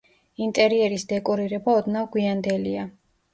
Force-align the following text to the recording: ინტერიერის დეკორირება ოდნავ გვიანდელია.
ინტერიერის 0.45 1.05
დეკორირება 1.11 1.77
ოდნავ 1.83 2.09
გვიანდელია. 2.17 2.89